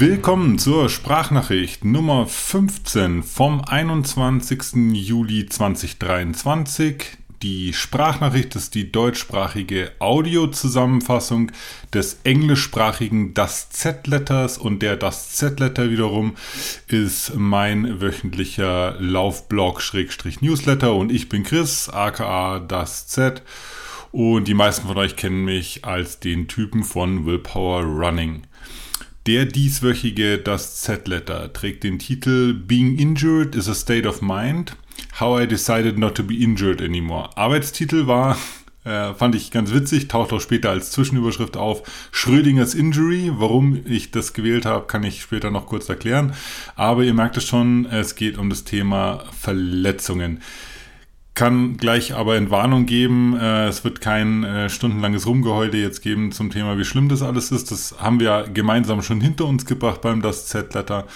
Willkommen 0.00 0.60
zur 0.60 0.88
Sprachnachricht 0.90 1.84
Nummer 1.84 2.28
15 2.28 3.24
vom 3.24 3.62
21. 3.64 4.92
Juli 4.92 5.46
2023. 5.46 7.16
Die 7.42 7.72
Sprachnachricht 7.72 8.54
ist 8.54 8.76
die 8.76 8.92
deutschsprachige 8.92 9.90
Audiozusammenfassung 9.98 11.50
des 11.92 12.20
englischsprachigen 12.22 13.34
Das 13.34 13.70
Z-Letters 13.70 14.56
und 14.56 14.82
der 14.82 14.96
Das 14.96 15.30
Z-Letter 15.30 15.90
wiederum 15.90 16.36
ist 16.86 17.34
mein 17.34 18.00
wöchentlicher 18.00 18.94
Laufblog-Newsletter 19.00 20.94
und 20.94 21.10
ich 21.10 21.28
bin 21.28 21.42
Chris, 21.42 21.88
aka 21.88 22.60
Das 22.60 23.08
Z 23.08 23.42
und 24.12 24.46
die 24.46 24.54
meisten 24.54 24.86
von 24.86 24.96
euch 24.96 25.16
kennen 25.16 25.44
mich 25.44 25.84
als 25.84 26.20
den 26.20 26.46
Typen 26.46 26.84
von 26.84 27.26
Willpower 27.26 27.82
Running. 27.82 28.44
Der 29.28 29.44
dieswöchige 29.44 30.38
Das 30.38 30.76
Z-Letter 30.76 31.52
trägt 31.52 31.84
den 31.84 31.98
Titel 31.98 32.54
Being 32.54 32.96
Injured 32.96 33.54
is 33.54 33.68
a 33.68 33.74
State 33.74 34.08
of 34.08 34.22
Mind. 34.22 34.74
How 35.20 35.42
I 35.42 35.46
Decided 35.46 35.98
Not 35.98 36.14
to 36.14 36.22
Be 36.22 36.36
Injured 36.36 36.80
Anymore. 36.80 37.28
Arbeitstitel 37.36 38.06
war, 38.06 38.38
äh, 38.84 39.12
fand 39.12 39.34
ich 39.34 39.50
ganz 39.50 39.74
witzig, 39.74 40.08
taucht 40.08 40.32
auch 40.32 40.40
später 40.40 40.70
als 40.70 40.92
Zwischenüberschrift 40.92 41.58
auf, 41.58 41.82
Schrödingers 42.10 42.72
Injury. 42.72 43.30
Warum 43.34 43.82
ich 43.84 44.12
das 44.12 44.32
gewählt 44.32 44.64
habe, 44.64 44.86
kann 44.86 45.04
ich 45.04 45.20
später 45.20 45.50
noch 45.50 45.66
kurz 45.66 45.90
erklären. 45.90 46.32
Aber 46.74 47.04
ihr 47.04 47.12
merkt 47.12 47.36
es 47.36 47.44
schon, 47.44 47.84
es 47.84 48.14
geht 48.14 48.38
um 48.38 48.48
das 48.48 48.64
Thema 48.64 49.24
Verletzungen 49.38 50.40
kann 51.38 51.76
gleich 51.76 52.16
aber 52.16 52.36
in 52.36 52.50
Warnung 52.50 52.84
geben, 52.84 53.38
äh, 53.38 53.68
es 53.68 53.84
wird 53.84 54.00
kein 54.00 54.42
äh, 54.42 54.68
stundenlanges 54.68 55.24
Rumgeheule 55.24 55.78
jetzt 55.78 56.02
geben 56.02 56.32
zum 56.32 56.50
Thema, 56.50 56.76
wie 56.78 56.84
schlimm 56.84 57.08
das 57.08 57.22
alles 57.22 57.52
ist. 57.52 57.70
Das 57.70 57.94
haben 58.00 58.18
wir 58.18 58.48
gemeinsam 58.52 59.02
schon 59.02 59.20
hinter 59.20 59.44
uns 59.44 59.64
gebracht 59.64 60.00
beim 60.00 60.20
Das 60.20 60.46
Z-Letter. 60.46 61.06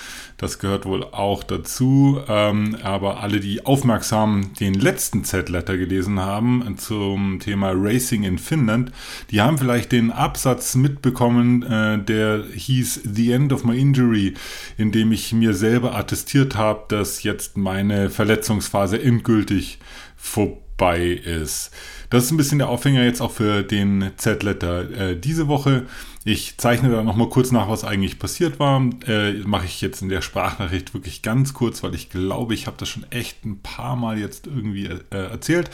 Das 0.43 0.59
gehört 0.59 0.87
wohl 0.87 1.05
auch 1.05 1.45
dazu. 1.45 2.21
Ähm, 2.27 2.77
aber 2.83 3.23
alle, 3.23 3.39
die 3.39 3.65
aufmerksam 3.65 4.53
den 4.59 4.75
letzten 4.75 5.23
Z-Letter 5.23 5.79
gelesen 5.79 6.19
haben 6.19 6.77
zum 6.79 7.39
Thema 7.39 7.71
Racing 7.73 8.25
in 8.25 8.39
Finnland, 8.39 8.91
die 9.31 9.41
haben 9.41 9.57
vielleicht 9.57 9.93
den 9.93 10.11
Absatz 10.11 10.75
mitbekommen, 10.75 11.63
äh, 11.63 12.03
der 12.03 12.43
hieß 12.45 13.03
The 13.05 13.31
End 13.31 13.53
of 13.53 13.63
My 13.63 13.79
Injury, 13.79 14.35
in 14.77 14.91
dem 14.91 15.13
ich 15.13 15.33
mir 15.33 15.55
selber 15.55 15.95
attestiert 15.95 16.57
habe, 16.57 16.87
dass 16.89 17.23
jetzt 17.23 17.57
meine 17.57 18.11
Verletzungsphase 18.11 19.01
endgültig 19.01 19.79
vorbei 20.17 20.72
ist. 20.91 21.71
Das 22.11 22.25
ist 22.25 22.31
ein 22.31 22.37
bisschen 22.37 22.59
der 22.59 22.69
Aufhänger 22.69 23.05
jetzt 23.05 23.23
auch 23.23 23.31
für 23.31 23.63
den 23.63 24.11
Z-Letter 24.17 24.91
äh, 24.91 25.17
diese 25.17 25.49
Woche. 25.49 25.87
Ich 26.25 26.59
zeichne 26.59 26.91
da 26.91 27.03
nochmal 27.03 27.29
kurz 27.29 27.53
nach, 27.53 27.69
was 27.69 27.85
eigentlich 27.85 28.19
passiert 28.19 28.61
war. 28.61 28.83
Äh, 29.07 29.33
Mache 29.45 29.65
ich 29.65 29.81
jetzt 29.81 30.03
in 30.03 30.09
der 30.09 30.21
Sprachnachricht 30.21 30.93
wirklich 30.93 31.23
ganz 31.23 31.55
kurz, 31.55 31.83
weil 31.83 31.95
ich 31.95 32.11
glaube, 32.11 32.53
ich 32.55 32.67
habe 32.67 32.77
das 32.79 32.89
schon 32.89 33.07
echt 33.11 33.45
ein 33.45 33.61
paar 33.61 33.97
Mal 33.97 34.19
jetzt 34.19 34.47
irgendwie 34.47 34.87
äh, 34.87 34.99
erzählt. 35.11 35.71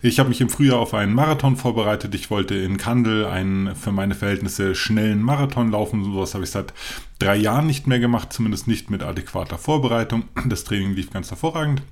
Ich 0.00 0.20
habe 0.20 0.28
mich 0.28 0.40
im 0.40 0.48
Frühjahr 0.48 0.78
auf 0.78 0.94
einen 0.94 1.12
Marathon 1.12 1.56
vorbereitet. 1.56 2.14
Ich 2.14 2.30
wollte 2.30 2.54
in 2.54 2.76
Kandel 2.76 3.26
einen 3.26 3.74
für 3.74 3.92
meine 3.92 4.14
Verhältnisse 4.14 4.74
schnellen 4.74 5.22
Marathon 5.22 5.72
laufen. 5.72 6.04
Sowas 6.04 6.34
habe 6.34 6.44
ich 6.44 6.50
seit 6.50 6.72
drei 7.18 7.36
Jahren 7.36 7.66
nicht 7.66 7.86
mehr 7.86 7.98
gemacht, 7.98 8.32
zumindest 8.32 8.68
nicht 8.68 8.90
mit 8.90 9.02
adäquater 9.02 9.58
Vorbereitung. 9.58 10.24
Das 10.46 10.64
Training 10.64 10.94
lief 10.94 11.10
ganz 11.10 11.30
hervorragend 11.30 11.82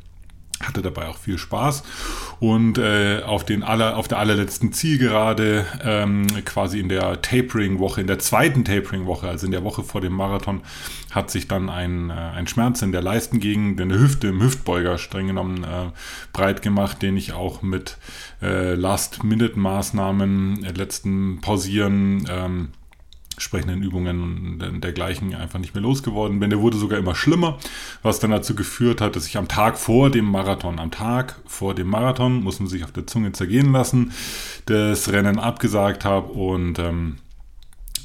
hatte 0.61 0.83
dabei 0.83 1.07
auch 1.07 1.17
viel 1.17 1.39
Spaß. 1.39 1.83
Und 2.41 2.79
äh, 2.79 3.23
auf 3.23 3.45
den 3.45 3.63
aller 3.63 3.97
auf 3.97 4.09
der 4.09 4.19
allerletzten 4.19 4.73
Zielgerade 4.73 5.67
ähm, 5.83 6.27
quasi 6.45 6.79
in 6.81 6.89
der 6.89 7.21
Tapering 7.23 7.79
Woche 7.79 8.01
in 8.01 8.07
der 8.07 8.19
zweiten 8.19 8.65
Tapering 8.65 9.07
Woche 9.07 9.29
also 9.29 9.47
in 9.47 9.53
der 9.53 9.65
Woche 9.65 9.83
vor 9.83 10.01
dem 10.01 10.13
Marathon 10.13 10.63
hat 11.11 11.31
sich 11.31 11.49
dann 11.49 11.69
ein, 11.69 12.11
äh, 12.11 12.13
ein 12.13 12.47
Schmerz 12.47 12.83
in 12.83 12.93
der 12.93 13.03
Leistengegend 13.03 13.81
in 13.81 13.89
der 13.89 13.99
Hüfte 13.99 14.29
im 14.29 14.43
Hüftbeuger 14.43 14.99
streng 14.99 15.29
genommen 15.29 15.65
äh, 15.65 15.91
breit 16.33 16.63
gemacht 16.63 17.03
den 17.03 17.17
ich 17.17 17.33
auch 17.33 17.63
mit 17.63 17.97
äh, 18.43 18.75
Last 18.75 19.25
Minute 19.25 19.59
Maßnahmen 19.59 20.65
äh, 20.65 20.73
letzten 20.73 21.41
Pausieren 21.41 22.27
ähm, 22.31 22.69
entsprechenden 23.39 23.83
Übungen 23.83 24.61
und 24.61 24.81
dergleichen 24.83 25.33
einfach 25.33 25.61
nicht 25.61 25.73
mehr 25.73 25.83
losgeworden 25.83 26.41
bin. 26.41 26.51
Der 26.51 26.59
wurde 26.59 26.77
sogar 26.77 26.99
immer 26.99 27.15
schlimmer, 27.15 27.59
was 28.03 28.19
dann 28.19 28.33
dazu 28.33 28.57
geführt 28.57 29.01
hat, 29.01 29.15
dass 29.15 29.29
ich 29.29 29.37
am 29.37 29.47
Tag 29.47 29.79
vor 29.79 30.11
dem 30.11 30.25
Marathon, 30.25 30.81
am 30.81 30.91
Tag 30.91 31.41
vor 31.47 31.73
dem 31.75 31.87
Marathon, 31.87 32.43
muss 32.43 32.59
man 32.59 32.69
sich 32.69 32.83
auf 32.83 32.91
der 32.91 33.07
Zunge 33.07 33.31
zergehen 33.31 33.71
lassen, 33.71 34.13
das 34.67 35.13
Rennen 35.13 35.39
abgesagt 35.39 36.05
habe 36.05 36.33
und 36.33 36.81
ähm, 36.81 37.19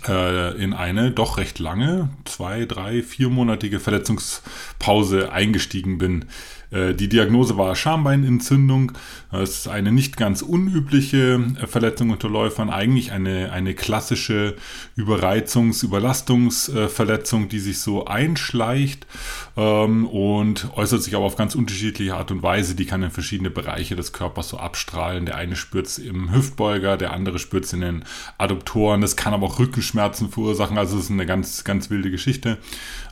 äh, 0.08 0.56
in 0.62 0.74
eine 0.74 1.10
doch 1.10 1.38
recht 1.38 1.58
lange, 1.58 2.10
zwei, 2.26 2.66
drei, 2.66 3.02
viermonatige 3.02 3.80
Verletzungspause 3.80 5.32
eingestiegen 5.32 5.98
bin. 5.98 6.26
Äh, 6.74 6.94
die 6.94 7.08
Diagnose 7.08 7.58
war 7.58 7.76
Schambeinentzündung. 7.76 8.94
Das 9.32 9.50
ist 9.52 9.68
eine 9.68 9.92
nicht 9.92 10.18
ganz 10.18 10.42
unübliche 10.42 11.40
äh, 11.62 11.68
Verletzung 11.68 12.10
unter 12.10 12.30
Läufern, 12.30 12.70
eigentlich 12.70 13.12
eine, 13.12 13.52
eine 13.52 13.74
klassische 13.74 14.56
Überreizungs-, 14.98 15.84
Überlastungsverletzung, 15.84 17.50
die 17.50 17.60
sich 17.60 17.80
so 17.80 18.06
einschleicht 18.06 19.06
ähm, 19.56 20.08
und 20.08 20.70
äußert 20.76 21.04
sich 21.04 21.16
aber 21.16 21.26
auf 21.26 21.36
ganz 21.36 21.56
unterschiedliche 21.56 22.16
Art 22.16 22.32
und 22.32 22.44
Weise. 22.44 22.76
Die 22.76 22.86
kann 22.86 23.04
in 23.04 23.12
verschiedene 23.12 23.50
Bereiche 23.50 23.96
des 23.96 24.14
Körpers 24.14 24.50
so 24.50 24.58
abstrahlen. 24.58 25.26
Der 25.26 25.36
eine 25.36 25.56
spürt 25.56 25.88
es 25.88 26.00
im 26.00 26.34
Hüftbeuger, 26.34 26.98
der 26.98 27.14
andere 27.14 27.40
spürt 27.40 27.66
es 27.66 27.74
in 27.74 27.82
den 27.82 28.04
Adduktoren. 28.38 29.02
Das 29.02 29.16
kann 29.16 29.34
aber 29.34 29.48
auch 29.48 29.60
Rückenschmerzen 29.60 30.30
verursachen. 30.30 30.78
Also 30.78 30.98
es 30.98 31.06
ist 31.06 31.12
eine 31.12 31.26
ganz, 31.26 31.64
ganz 31.64 31.90
wilde 31.90 32.10
Geschichte, 32.12 32.58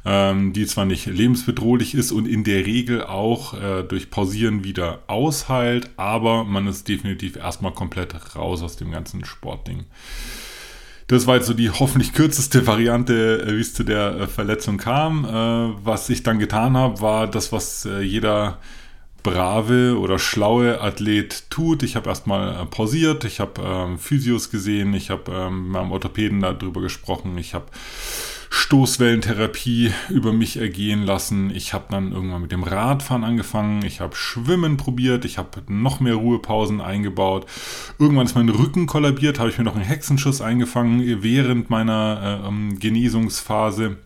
ähm, 0.06 0.54
die 0.54 0.66
zwar 0.66 0.86
nicht 0.86 1.06
lebensbedrohlich 1.06 1.94
ist 1.94 2.12
und 2.12 2.28
in 2.28 2.44
der 2.44 2.66
Regel 2.66 3.04
auch 3.04 3.51
äh, 3.54 3.84
durch 3.84 4.10
Pausieren 4.10 4.64
wieder 4.64 5.00
ausheilt, 5.08 5.90
aber 5.98 6.44
man 6.44 6.68
ist 6.68 6.88
definitiv 6.88 7.36
erstmal 7.36 7.74
komplett 7.74 8.36
raus 8.36 8.62
aus 8.62 8.78
dem 8.78 8.92
ganzen 8.92 9.26
Sportding. 9.26 9.86
Das 11.08 11.28
war 11.28 11.36
jetzt 11.36 11.48
so 11.48 11.54
die 11.54 11.70
hoffentlich 11.70 12.14
kürzeste 12.14 12.66
Variante, 12.68 13.42
äh, 13.42 13.58
wie 13.58 13.62
es 13.62 13.74
zu 13.74 13.84
der 13.84 14.16
äh, 14.16 14.28
Verletzung 14.28 14.78
kam. 14.78 15.26
Äh, 15.26 15.86
was 15.86 16.10
ich 16.10 16.24
dann 16.24 16.40
getan 16.40 16.78
habe, 16.78 17.02
war 17.02 17.28
das, 17.28 17.52
was 17.52 17.88
jeder 18.02 18.60
brave 19.24 19.98
oder 20.00 20.20
schlaue 20.20 20.82
Athlet 20.82 21.50
tut. 21.50 21.84
Ich 21.84 21.96
habe 21.96 22.10
erstmal 22.10 22.66
pausiert, 22.68 23.24
ich 23.24 23.40
habe 23.40 23.62
ähm, 23.64 24.00
Physios 24.00 24.50
gesehen, 24.52 24.94
ich 24.94 25.10
habe 25.10 25.32
ähm, 25.32 25.64
mit 25.64 25.72
meinem 25.74 25.92
Orthopäden 25.92 26.40
darüber 26.40 26.82
gesprochen, 26.82 27.38
ich 27.38 27.54
habe 27.54 27.66
Stoßwellentherapie 28.54 29.94
über 30.10 30.34
mich 30.34 30.58
ergehen 30.58 31.04
lassen. 31.04 31.56
Ich 31.56 31.74
habe 31.74 31.86
dann 31.90 32.12
irgendwann 32.12 32.42
mit 32.42 32.52
dem 32.52 32.64
Radfahren 32.64 33.24
angefangen. 33.24 33.84
Ich 33.86 34.02
habe 34.02 34.14
Schwimmen 34.14 34.76
probiert. 34.76 35.24
Ich 35.24 35.38
habe 35.38 35.64
noch 35.68 36.02
mehr 36.02 36.16
Ruhepausen 36.16 36.82
eingebaut. 36.82 37.46
Irgendwann 37.98 38.26
ist 38.26 38.36
mein 38.36 38.50
Rücken 38.50 38.88
kollabiert. 38.88 39.40
Habe 39.40 39.50
ich 39.50 39.58
mir 39.58 39.64
noch 39.64 39.76
einen 39.76 39.86
Hexenschuss 39.86 40.42
eingefangen 40.42 41.24
während 41.24 41.70
meiner 41.70 42.42
äh, 42.44 42.48
ähm, 42.48 42.78
Genesungsphase 42.78 43.98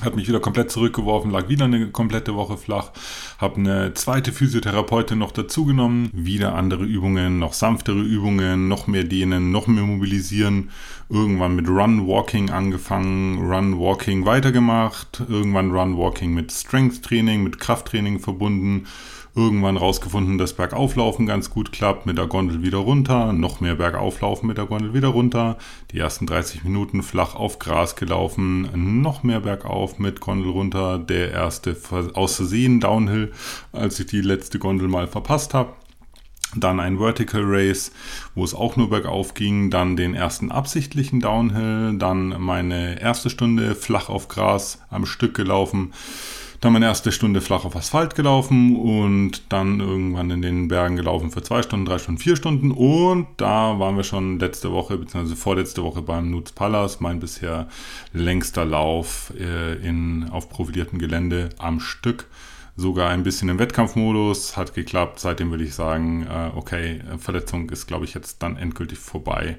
hat 0.00 0.16
mich 0.16 0.26
wieder 0.26 0.40
komplett 0.40 0.70
zurückgeworfen, 0.70 1.30
lag 1.30 1.48
wieder 1.48 1.66
eine 1.66 1.90
komplette 1.90 2.34
Woche 2.34 2.56
flach, 2.56 2.92
habe 3.38 3.56
eine 3.56 3.94
zweite 3.94 4.32
Physiotherapeutin 4.32 5.18
noch 5.18 5.32
dazugenommen, 5.32 6.10
wieder 6.14 6.54
andere 6.54 6.84
Übungen, 6.84 7.38
noch 7.38 7.52
sanftere 7.52 8.00
Übungen, 8.00 8.68
noch 8.68 8.86
mehr 8.86 9.04
dehnen, 9.04 9.52
noch 9.52 9.66
mehr 9.66 9.84
mobilisieren, 9.84 10.70
irgendwann 11.10 11.54
mit 11.54 11.68
Run 11.68 12.06
Walking 12.06 12.50
angefangen, 12.50 13.38
Run 13.38 13.78
Walking 13.78 14.24
weitergemacht, 14.24 15.22
irgendwann 15.28 15.70
Run 15.70 15.98
Walking 15.98 16.32
mit 16.32 16.50
Strength 16.50 17.02
Training, 17.02 17.42
mit 17.42 17.60
Krafttraining 17.60 18.18
verbunden, 18.18 18.86
irgendwann 19.34 19.76
rausgefunden, 19.76 20.36
dass 20.36 20.52
Bergauflaufen 20.52 21.26
ganz 21.26 21.50
gut 21.50 21.72
klappt, 21.72 22.06
mit 22.06 22.18
der 22.18 22.26
Gondel 22.26 22.62
wieder 22.62 22.78
runter, 22.78 23.32
noch 23.32 23.60
mehr 23.60 23.76
Bergauflaufen 23.76 24.46
mit 24.46 24.58
der 24.58 24.66
Gondel 24.66 24.92
wieder 24.92 25.08
runter, 25.08 25.56
die 25.90 25.98
ersten 25.98 26.26
30 26.26 26.64
Minuten 26.64 27.02
flach 27.02 27.34
auf 27.34 27.58
Gras 27.58 27.96
gelaufen, 27.96 29.00
noch 29.02 29.22
mehr 29.22 29.40
bergauf 29.40 29.98
mit 29.98 30.20
Gondel 30.20 30.50
runter, 30.50 30.98
der 30.98 31.30
erste 31.30 31.76
aus 32.14 32.36
Versehen 32.36 32.80
Downhill, 32.80 33.32
als 33.72 33.98
ich 34.00 34.06
die 34.06 34.20
letzte 34.20 34.58
Gondel 34.58 34.88
mal 34.88 35.06
verpasst 35.06 35.54
habe. 35.54 35.72
Dann 36.54 36.80
ein 36.80 36.98
Vertical 36.98 37.42
Race, 37.44 37.92
wo 38.34 38.44
es 38.44 38.54
auch 38.54 38.76
nur 38.76 38.90
bergauf 38.90 39.32
ging. 39.32 39.70
Dann 39.70 39.96
den 39.96 40.14
ersten 40.14 40.52
absichtlichen 40.52 41.20
Downhill. 41.20 41.96
Dann 41.96 42.40
meine 42.42 43.00
erste 43.00 43.30
Stunde 43.30 43.74
flach 43.74 44.10
auf 44.10 44.28
Gras 44.28 44.78
am 44.90 45.06
Stück 45.06 45.34
gelaufen. 45.34 45.94
Dann 46.62 46.74
meine 46.74 46.86
erste 46.86 47.10
Stunde 47.10 47.40
flach 47.40 47.64
auf 47.64 47.74
Asphalt 47.74 48.14
gelaufen 48.14 48.76
und 48.76 49.42
dann 49.48 49.80
irgendwann 49.80 50.30
in 50.30 50.42
den 50.42 50.68
Bergen 50.68 50.94
gelaufen 50.94 51.32
für 51.32 51.42
zwei 51.42 51.60
Stunden, 51.60 51.86
drei 51.86 51.98
Stunden, 51.98 52.20
vier 52.20 52.36
Stunden. 52.36 52.70
Und 52.70 53.26
da 53.36 53.80
waren 53.80 53.96
wir 53.96 54.04
schon 54.04 54.38
letzte 54.38 54.70
Woche, 54.70 54.96
beziehungsweise 54.96 55.34
vorletzte 55.34 55.82
Woche 55.82 56.02
beim 56.02 56.30
Nutz 56.30 56.52
Palace, 56.52 57.00
mein 57.00 57.18
bisher 57.18 57.66
längster 58.12 58.64
Lauf 58.64 59.32
äh, 59.36 59.74
in, 59.84 60.28
auf 60.30 60.50
profiliertem 60.50 61.00
Gelände 61.00 61.48
am 61.58 61.80
Stück. 61.80 62.28
Sogar 62.76 63.10
ein 63.10 63.24
bisschen 63.24 63.48
im 63.48 63.58
Wettkampfmodus, 63.58 64.56
hat 64.56 64.72
geklappt. 64.72 65.18
Seitdem 65.18 65.50
würde 65.50 65.64
ich 65.64 65.74
sagen, 65.74 66.28
äh, 66.30 66.52
okay, 66.54 67.00
Verletzung 67.18 67.70
ist, 67.70 67.88
glaube 67.88 68.04
ich, 68.04 68.14
jetzt 68.14 68.40
dann 68.40 68.56
endgültig 68.56 69.00
vorbei. 69.00 69.58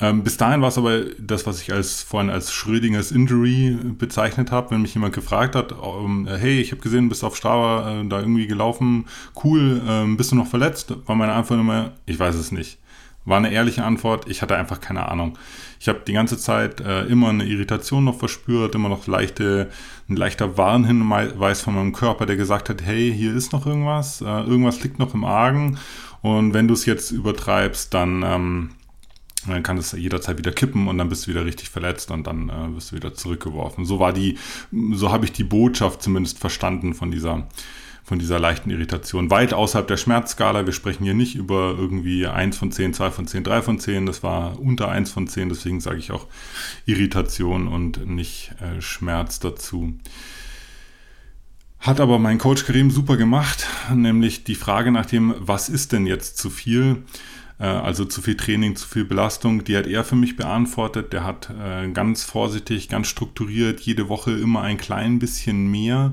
Ähm, 0.00 0.24
bis 0.24 0.36
dahin 0.36 0.60
war 0.60 0.68
es 0.68 0.78
aber 0.78 1.04
das, 1.18 1.46
was 1.46 1.62
ich 1.62 1.72
als 1.72 2.02
vorhin 2.02 2.28
als 2.28 2.52
Schrödingers 2.52 3.12
Injury 3.12 3.78
bezeichnet 3.96 4.50
habe, 4.50 4.72
wenn 4.72 4.82
mich 4.82 4.94
jemand 4.94 5.14
gefragt 5.14 5.54
hat, 5.54 5.72
ähm, 5.72 6.26
hey, 6.28 6.60
ich 6.60 6.72
habe 6.72 6.82
gesehen, 6.82 7.08
bist 7.08 7.22
auf 7.22 7.36
Strava 7.36 8.00
äh, 8.00 8.08
da 8.08 8.18
irgendwie 8.18 8.48
gelaufen, 8.48 9.06
cool, 9.44 9.80
ähm, 9.86 10.16
bist 10.16 10.32
du 10.32 10.36
noch 10.36 10.48
verletzt? 10.48 10.94
War 11.06 11.14
meine 11.14 11.32
Antwort 11.32 11.60
immer, 11.60 11.92
ich 12.06 12.18
weiß 12.18 12.34
es 12.34 12.50
nicht. 12.50 12.78
War 13.24 13.38
eine 13.38 13.52
ehrliche 13.52 13.84
Antwort, 13.84 14.28
ich 14.28 14.42
hatte 14.42 14.56
einfach 14.56 14.80
keine 14.80 15.08
Ahnung. 15.08 15.38
Ich 15.80 15.88
habe 15.88 16.00
die 16.06 16.12
ganze 16.12 16.38
Zeit 16.38 16.80
äh, 16.80 17.04
immer 17.04 17.28
eine 17.28 17.44
Irritation 17.44 18.04
noch 18.04 18.18
verspürt, 18.18 18.74
immer 18.74 18.88
noch 18.88 19.06
leichte, 19.06 19.70
ein 20.08 20.16
leichter 20.16 20.58
Warnhinweis 20.58 21.62
von 21.62 21.76
meinem 21.76 21.92
Körper, 21.92 22.26
der 22.26 22.36
gesagt 22.36 22.68
hat, 22.68 22.82
hey, 22.82 23.14
hier 23.16 23.34
ist 23.34 23.52
noch 23.52 23.64
irgendwas, 23.64 24.20
äh, 24.20 24.24
irgendwas 24.24 24.82
liegt 24.82 24.98
noch 24.98 25.14
im 25.14 25.24
Argen 25.24 25.78
und 26.20 26.52
wenn 26.52 26.66
du 26.66 26.74
es 26.74 26.84
jetzt 26.84 27.12
übertreibst, 27.12 27.94
dann, 27.94 28.24
ähm, 28.26 28.70
dann 29.52 29.62
kann 29.62 29.78
es 29.78 29.92
jederzeit 29.92 30.38
wieder 30.38 30.52
kippen 30.52 30.88
und 30.88 30.98
dann 30.98 31.08
bist 31.08 31.26
du 31.26 31.30
wieder 31.30 31.44
richtig 31.44 31.70
verletzt 31.70 32.10
und 32.10 32.26
dann 32.26 32.48
äh, 32.48 32.74
wirst 32.74 32.92
du 32.92 32.96
wieder 32.96 33.14
zurückgeworfen. 33.14 33.84
So 33.84 33.98
war 34.00 34.12
die, 34.12 34.38
so 34.92 35.12
habe 35.12 35.24
ich 35.24 35.32
die 35.32 35.44
Botschaft 35.44 36.02
zumindest 36.02 36.38
verstanden 36.38 36.94
von 36.94 37.10
dieser 37.10 37.48
von 38.04 38.18
dieser 38.18 38.38
leichten 38.38 38.68
Irritation. 38.68 39.30
Weit 39.30 39.54
außerhalb 39.54 39.88
der 39.88 39.96
Schmerzskala. 39.96 40.66
Wir 40.66 40.74
sprechen 40.74 41.04
hier 41.04 41.14
nicht 41.14 41.36
über 41.36 41.74
irgendwie 41.76 42.26
1 42.26 42.58
von 42.58 42.70
10, 42.70 42.92
2 42.92 43.10
von 43.10 43.26
10, 43.26 43.44
3 43.44 43.62
von 43.62 43.78
10. 43.78 44.04
Das 44.04 44.22
war 44.22 44.60
unter 44.60 44.90
1 44.90 45.10
von 45.10 45.26
10. 45.26 45.48
Deswegen 45.48 45.80
sage 45.80 45.98
ich 45.98 46.12
auch 46.12 46.26
Irritation 46.84 47.66
und 47.66 48.06
nicht 48.06 48.52
äh, 48.60 48.82
Schmerz 48.82 49.40
dazu. 49.40 49.94
Hat 51.80 51.98
aber 51.98 52.18
mein 52.18 52.38
Coach 52.38 52.66
Karim 52.66 52.90
super 52.90 53.16
gemacht, 53.16 53.66
nämlich 53.94 54.44
die 54.44 54.54
Frage 54.54 54.90
nach 54.90 55.06
dem, 55.06 55.34
was 55.38 55.68
ist 55.68 55.92
denn 55.92 56.06
jetzt 56.06 56.38
zu 56.38 56.48
viel? 56.48 57.04
Äh, 57.58 57.64
also 57.64 58.04
zu 58.04 58.22
viel 58.22 58.36
Training, 58.36 58.76
zu 58.76 58.86
viel 58.88 59.04
Belastung, 59.04 59.64
die 59.64 59.76
hat 59.76 59.86
er 59.86 60.04
für 60.04 60.16
mich 60.16 60.36
beantwortet. 60.36 61.12
Der 61.12 61.24
hat 61.24 61.50
äh, 61.50 61.88
ganz 61.88 62.24
vorsichtig, 62.24 62.88
ganz 62.88 63.06
strukturiert 63.06 63.80
jede 63.80 64.08
Woche 64.08 64.32
immer 64.32 64.62
ein 64.62 64.76
klein 64.76 65.18
bisschen 65.18 65.70
mehr 65.70 66.12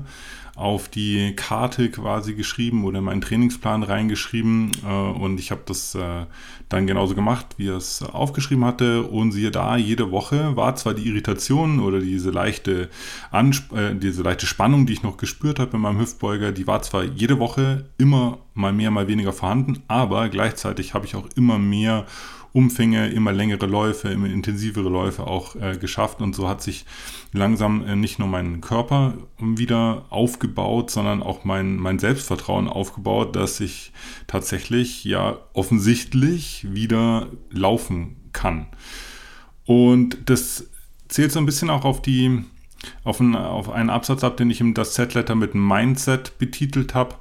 auf 0.62 0.88
die 0.88 1.34
Karte 1.34 1.90
quasi 1.90 2.34
geschrieben 2.34 2.84
oder 2.84 3.00
in 3.00 3.04
meinen 3.04 3.20
Trainingsplan 3.20 3.82
reingeschrieben 3.82 4.70
äh, 4.86 4.88
und 4.88 5.40
ich 5.40 5.50
habe 5.50 5.62
das 5.66 5.94
äh, 5.96 6.26
dann 6.68 6.86
genauso 6.86 7.16
gemacht, 7.16 7.46
wie 7.56 7.68
er 7.68 7.76
es 7.76 8.02
aufgeschrieben 8.02 8.64
hatte 8.64 9.02
und 9.02 9.32
siehe 9.32 9.50
da, 9.50 9.76
jede 9.76 10.12
Woche 10.12 10.56
war 10.56 10.76
zwar 10.76 10.94
die 10.94 11.08
Irritation 11.08 11.80
oder 11.80 11.98
diese 11.98 12.30
leichte, 12.30 12.88
Ansp 13.32 13.72
äh, 13.76 13.94
diese 13.94 14.22
leichte 14.22 14.46
Spannung, 14.46 14.86
die 14.86 14.92
ich 14.92 15.02
noch 15.02 15.16
gespürt 15.16 15.58
habe 15.58 15.76
in 15.76 15.82
meinem 15.82 15.98
Hüftbeuger, 15.98 16.52
die 16.52 16.66
war 16.66 16.80
zwar 16.82 17.02
jede 17.02 17.40
Woche 17.40 17.86
immer 17.98 18.38
mal 18.54 18.72
mehr, 18.72 18.90
mal 18.92 19.08
weniger 19.08 19.32
vorhanden, 19.32 19.82
aber 19.88 20.28
gleichzeitig 20.28 20.94
habe 20.94 21.06
ich 21.06 21.16
auch 21.16 21.28
immer 21.34 21.58
mehr 21.58 22.06
Umfänge, 22.52 23.08
immer 23.08 23.32
längere 23.32 23.66
Läufe, 23.66 24.08
immer 24.08 24.28
intensivere 24.28 24.88
Läufe 24.88 25.26
auch 25.26 25.56
äh, 25.56 25.76
geschafft. 25.78 26.20
Und 26.20 26.34
so 26.34 26.48
hat 26.48 26.62
sich 26.62 26.84
langsam 27.32 27.84
äh, 27.86 27.96
nicht 27.96 28.18
nur 28.18 28.28
mein 28.28 28.60
Körper 28.60 29.14
wieder 29.38 30.04
aufgebaut, 30.10 30.90
sondern 30.90 31.22
auch 31.22 31.44
mein, 31.44 31.76
mein 31.76 31.98
Selbstvertrauen 31.98 32.68
aufgebaut, 32.68 33.36
dass 33.36 33.60
ich 33.60 33.92
tatsächlich 34.26 35.04
ja 35.04 35.38
offensichtlich 35.54 36.66
wieder 36.72 37.28
laufen 37.50 38.16
kann. 38.32 38.66
Und 39.64 40.18
das 40.26 40.68
zählt 41.08 41.32
so 41.32 41.38
ein 41.38 41.46
bisschen 41.46 41.70
auch 41.70 41.84
auf 41.84 42.02
die 42.02 42.44
auf 43.04 43.20
einen, 43.20 43.36
auf 43.36 43.70
einen 43.70 43.90
Absatz 43.90 44.24
ab, 44.24 44.36
den 44.36 44.50
ich 44.50 44.60
im 44.60 44.74
Das 44.74 44.94
Z-Letter 44.94 45.34
mit 45.34 45.54
Mindset 45.54 46.38
betitelt 46.38 46.94
habe. 46.94 47.14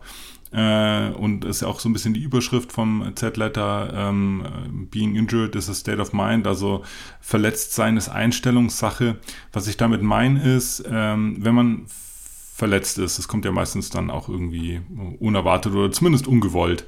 Äh, 0.51 1.11
und 1.11 1.45
ist 1.45 1.61
ja 1.61 1.67
auch 1.67 1.79
so 1.79 1.87
ein 1.87 1.93
bisschen 1.93 2.13
die 2.13 2.23
Überschrift 2.23 2.71
vom 2.71 3.11
Z-Letter, 3.15 3.93
ähm, 3.95 4.87
Being 4.91 5.15
injured 5.15 5.55
is 5.55 5.69
a 5.69 5.73
state 5.73 5.99
of 5.99 6.11
mind, 6.11 6.45
also 6.45 6.83
verletzt 7.21 7.73
sein 7.73 7.95
ist 7.95 8.09
Einstellungssache. 8.09 9.17
Was 9.53 9.67
ich 9.67 9.77
damit 9.77 10.01
meine 10.01 10.43
ist, 10.43 10.83
ähm, 10.89 11.37
wenn 11.39 11.55
man 11.55 11.85
verletzt 11.87 12.97
ist, 12.97 13.17
das 13.17 13.27
kommt 13.27 13.45
ja 13.45 13.51
meistens 13.51 13.89
dann 13.89 14.11
auch 14.11 14.27
irgendwie 14.27 14.81
unerwartet 15.19 15.73
oder 15.73 15.91
zumindest 15.91 16.27
ungewollt, 16.27 16.85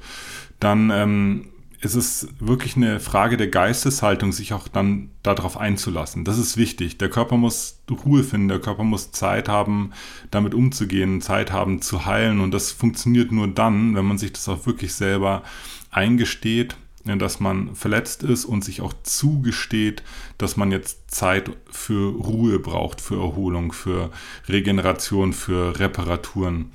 dann 0.60 0.90
ähm, 0.90 1.46
es 1.84 1.94
ist 1.94 2.28
wirklich 2.40 2.76
eine 2.76 2.98
Frage 2.98 3.36
der 3.36 3.48
Geisteshaltung, 3.48 4.32
sich 4.32 4.52
auch 4.52 4.68
dann 4.68 5.10
darauf 5.22 5.56
einzulassen. 5.56 6.24
Das 6.24 6.38
ist 6.38 6.56
wichtig. 6.56 6.98
Der 6.98 7.10
Körper 7.10 7.36
muss 7.36 7.80
Ruhe 7.90 8.24
finden, 8.24 8.48
der 8.48 8.60
Körper 8.60 8.84
muss 8.84 9.12
Zeit 9.12 9.48
haben, 9.48 9.90
damit 10.30 10.54
umzugehen, 10.54 11.20
Zeit 11.20 11.52
haben 11.52 11.82
zu 11.82 12.06
heilen. 12.06 12.40
Und 12.40 12.52
das 12.52 12.72
funktioniert 12.72 13.32
nur 13.32 13.48
dann, 13.48 13.94
wenn 13.94 14.06
man 14.06 14.18
sich 14.18 14.32
das 14.32 14.48
auch 14.48 14.66
wirklich 14.66 14.94
selber 14.94 15.42
eingesteht, 15.90 16.76
dass 17.04 17.38
man 17.38 17.74
verletzt 17.74 18.22
ist 18.22 18.46
und 18.46 18.64
sich 18.64 18.80
auch 18.80 18.94
zugesteht, 19.02 20.02
dass 20.38 20.56
man 20.56 20.72
jetzt 20.72 21.10
Zeit 21.10 21.50
für 21.70 22.14
Ruhe 22.14 22.58
braucht, 22.58 23.02
für 23.02 23.16
Erholung, 23.16 23.72
für 23.72 24.10
Regeneration, 24.48 25.34
für 25.34 25.78
Reparaturen. 25.78 26.70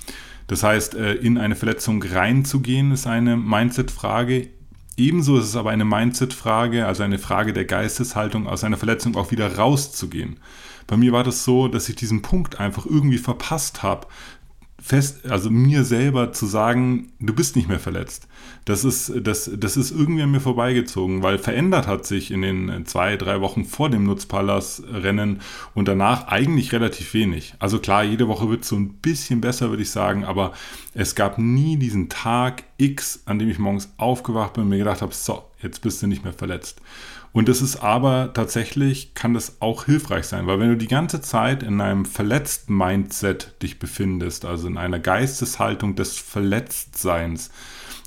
Das 0.46 0.62
heißt, 0.62 0.94
äh, 0.94 1.14
in 1.14 1.36
eine 1.36 1.56
Verletzung 1.56 2.02
reinzugehen, 2.02 2.92
ist 2.92 3.08
eine 3.08 3.36
Mindset-Frage 3.36 4.48
Ebenso 5.00 5.38
ist 5.38 5.46
es 5.46 5.56
aber 5.56 5.70
eine 5.70 5.86
Mindset-Frage, 5.86 6.84
also 6.84 7.02
eine 7.02 7.18
Frage 7.18 7.54
der 7.54 7.64
Geisteshaltung, 7.64 8.46
aus 8.46 8.64
einer 8.64 8.76
Verletzung 8.76 9.16
auch 9.16 9.30
wieder 9.30 9.56
rauszugehen. 9.56 10.36
Bei 10.86 10.98
mir 10.98 11.12
war 11.12 11.24
das 11.24 11.42
so, 11.42 11.68
dass 11.68 11.88
ich 11.88 11.96
diesen 11.96 12.20
Punkt 12.20 12.60
einfach 12.60 12.84
irgendwie 12.84 13.16
verpasst 13.16 13.82
habe, 13.82 14.08
fest, 14.82 15.30
also 15.30 15.50
mir 15.50 15.84
selber 15.84 16.32
zu 16.32 16.46
sagen, 16.46 17.12
du 17.20 17.34
bist 17.34 17.56
nicht 17.56 17.68
mehr 17.68 17.78
verletzt. 17.78 18.26
Das 18.64 18.84
ist, 18.84 19.12
das, 19.22 19.50
das 19.54 19.76
ist 19.76 19.90
irgendwie 19.90 20.22
an 20.22 20.30
mir 20.30 20.40
vorbeigezogen, 20.40 21.22
weil 21.22 21.38
verändert 21.38 21.86
hat 21.86 22.06
sich 22.06 22.30
in 22.30 22.42
den 22.42 22.86
zwei, 22.86 23.16
drei 23.16 23.40
Wochen 23.40 23.64
vor 23.64 23.90
dem 23.90 24.04
Nutzpalast-Rennen 24.04 25.40
und 25.74 25.88
danach 25.88 26.28
eigentlich 26.28 26.72
relativ 26.72 27.14
wenig. 27.14 27.54
Also 27.58 27.78
klar, 27.78 28.04
jede 28.04 28.28
Woche 28.28 28.48
wird 28.48 28.62
es 28.62 28.68
so 28.68 28.76
ein 28.76 28.94
bisschen 28.94 29.40
besser, 29.40 29.70
würde 29.70 29.82
ich 29.82 29.90
sagen, 29.90 30.24
aber 30.24 30.52
es 30.94 31.14
gab 31.14 31.38
nie 31.38 31.76
diesen 31.76 32.08
Tag 32.08 32.64
X, 32.76 33.22
an 33.26 33.38
dem 33.38 33.48
ich 33.48 33.58
morgens 33.58 33.92
aufgewacht 33.96 34.54
bin 34.54 34.64
und 34.64 34.70
mir 34.70 34.78
gedacht 34.78 35.02
habe, 35.02 35.14
so, 35.14 35.44
jetzt 35.62 35.82
bist 35.82 36.02
du 36.02 36.06
nicht 36.06 36.24
mehr 36.24 36.32
verletzt. 36.32 36.80
Und 37.32 37.48
es 37.48 37.62
ist 37.62 37.76
aber 37.76 38.32
tatsächlich, 38.34 39.14
kann 39.14 39.34
das 39.34 39.60
auch 39.60 39.84
hilfreich 39.84 40.24
sein, 40.24 40.46
weil 40.46 40.58
wenn 40.58 40.70
du 40.70 40.76
die 40.76 40.88
ganze 40.88 41.20
Zeit 41.20 41.62
in 41.62 41.80
einem 41.80 42.04
verletzten 42.04 42.76
Mindset 42.76 43.54
dich 43.62 43.78
befindest, 43.78 44.44
also 44.44 44.66
in 44.66 44.76
einer 44.76 44.98
Geisteshaltung 44.98 45.94
des 45.94 46.18
Verletztseins, 46.18 47.50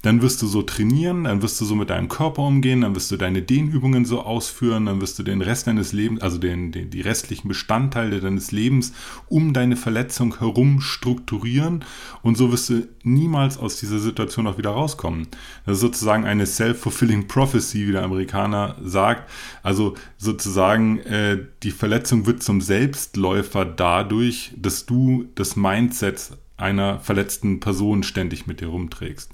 dann 0.03 0.21
wirst 0.21 0.41
du 0.41 0.47
so 0.47 0.61
trainieren, 0.61 1.23
dann 1.23 1.41
wirst 1.41 1.59
du 1.61 1.65
so 1.65 1.75
mit 1.75 1.89
deinem 1.89 2.09
Körper 2.09 2.41
umgehen, 2.41 2.81
dann 2.81 2.93
wirst 2.93 3.09
du 3.09 3.15
deine 3.15 3.41
Dehnübungen 3.41 4.03
so 4.03 4.21
ausführen, 4.21 4.85
dann 4.85 4.99
wirst 4.99 5.17
du 5.17 5.23
den 5.23 5.41
Rest 5.41 5.67
deines 5.67 5.93
Lebens, 5.93 6.21
also 6.21 6.37
den, 6.37 6.73
den, 6.73 6.89
die 6.89 6.99
restlichen 6.99 7.47
Bestandteile 7.47 8.19
deines 8.19 8.51
Lebens 8.51 8.91
um 9.29 9.53
deine 9.53 9.77
Verletzung 9.77 10.39
herum 10.39 10.81
strukturieren 10.81 11.85
und 12.21 12.37
so 12.37 12.51
wirst 12.51 12.69
du 12.69 12.85
niemals 13.03 13.57
aus 13.57 13.77
dieser 13.77 13.99
Situation 13.99 14.45
auch 14.45 14.57
wieder 14.57 14.71
rauskommen. 14.71 15.27
Das 15.65 15.75
ist 15.75 15.81
sozusagen 15.81 16.25
eine 16.25 16.45
self-fulfilling 16.45 17.29
prophecy, 17.29 17.87
wie 17.87 17.93
der 17.93 18.03
Amerikaner 18.03 18.75
sagt. 18.83 19.12
Also 19.61 19.95
sozusagen 20.17 20.99
äh, 20.99 21.39
die 21.63 21.71
Verletzung 21.71 22.25
wird 22.25 22.43
zum 22.43 22.61
Selbstläufer 22.61 23.65
dadurch, 23.65 24.51
dass 24.57 24.85
du 24.85 25.25
das 25.35 25.55
Mindset 25.55 26.31
einer 26.57 26.99
verletzten 26.99 27.59
Person 27.59 28.03
ständig 28.03 28.47
mit 28.47 28.61
dir 28.61 28.67
rumträgst. 28.67 29.31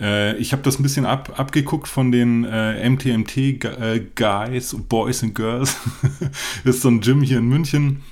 Äh, 0.00 0.36
ich 0.36 0.52
habe 0.52 0.62
das 0.62 0.78
ein 0.78 0.82
bisschen 0.82 1.06
ab, 1.06 1.38
abgeguckt 1.38 1.88
von 1.88 2.10
den 2.10 2.44
äh, 2.44 2.88
MTMT-Guys, 2.88 4.72
äh, 4.72 4.76
Boys 4.88 5.22
and 5.22 5.34
Girls. 5.34 5.76
das 6.64 6.76
ist 6.76 6.82
so 6.82 6.88
ein 6.88 7.00
Gym 7.00 7.22
hier 7.22 7.38
in 7.38 7.48
München. 7.48 8.02